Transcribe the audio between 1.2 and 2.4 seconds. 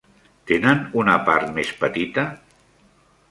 part més petita?